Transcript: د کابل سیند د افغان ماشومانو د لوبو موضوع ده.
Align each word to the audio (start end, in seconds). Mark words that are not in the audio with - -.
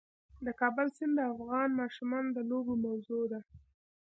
د 0.45 0.47
کابل 0.61 0.87
سیند 0.95 1.13
د 1.17 1.21
افغان 1.33 1.69
ماشومانو 1.79 2.29
د 2.33 2.39
لوبو 2.49 2.73
موضوع 2.85 3.23
ده. 3.31 3.41